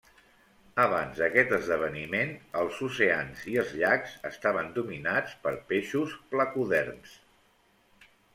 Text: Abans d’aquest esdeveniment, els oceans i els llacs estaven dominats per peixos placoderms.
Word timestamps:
Abans 0.83 1.17
d’aquest 1.23 1.51
esdeveniment, 1.57 2.33
els 2.61 2.79
oceans 2.87 3.43
i 3.51 3.59
els 3.65 3.75
llacs 3.83 4.15
estaven 4.31 4.73
dominats 4.79 5.37
per 5.45 5.55
peixos 5.75 6.17
placoderms. 6.33 7.15